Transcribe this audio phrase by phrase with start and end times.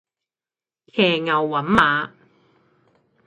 [0.87, 2.09] 騎牛揾馬